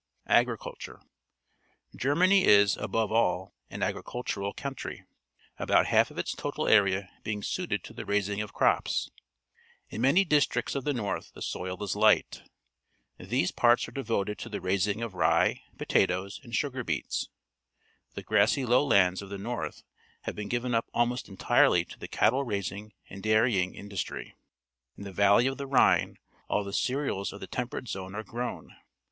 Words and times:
Agriculture.— 0.29 0.99
Germany 1.95 2.43
is, 2.45 2.75
above 2.75 3.11
all, 3.11 3.53
an 3.69 3.83
agricultural 3.83 4.51
country, 4.51 5.05
about 5.59 5.85
half 5.85 6.09
of 6.09 6.17
its 6.17 6.33
total 6.33 6.67
area 6.67 7.07
being 7.23 7.43
suited 7.43 7.83
to 7.83 7.93
the 7.93 8.03
raising 8.03 8.41
of 8.41 8.51
crops. 8.51 9.11
In 9.91 10.01
many 10.01 10.25
districts 10.25 10.73
of 10.73 10.85
the 10.85 10.93
north 10.93 11.33
the 11.35 11.41
soil 11.43 11.83
is 11.83 11.95
light. 11.95 12.41
These 13.19 13.51
parts 13.51 13.87
are 13.87 13.91
devoted 13.91 14.39
to 14.39 14.49
the 14.49 14.59
raising 14.59 15.03
of 15.03 15.13
rye, 15.13 15.61
potatoes, 15.77 16.39
and 16.41 16.55
sugar 16.55 16.83
beets. 16.83 17.29
The 18.15 18.23
grassy 18.23 18.63
A 18.63 18.65
Pontoon 18.65 18.69
Bridge 18.69 18.73
over 18.73 18.73
the 18.73 18.73
Rhine 18.73 18.73
at 18.73 18.73
Cologne, 18.73 18.73
Germany 18.73 18.73
lowlands 18.73 19.21
of 19.21 19.29
the 19.29 19.37
north 19.37 19.83
have 20.21 20.35
been 20.35 20.49
given 20.49 20.73
up 20.73 20.89
almost 20.95 21.29
entirely 21.29 21.85
to 21.85 21.99
the 21.99 22.07
cattle 22.07 22.43
raising 22.43 22.93
and 23.07 23.21
dairying 23.21 23.75
industry. 23.75 24.35
In 24.97 25.03
the 25.03 25.13
valley 25.13 25.45
of 25.45 25.59
the 25.59 25.67
Rhine 25.67 26.17
all 26.47 26.63
the 26.63 26.73
cereals 26.73 27.31
of 27.31 27.39
the 27.39 27.45
Temperate 27.45 27.87
Zone 27.87 28.15
are 28.15 28.23
grown. 28.23 28.75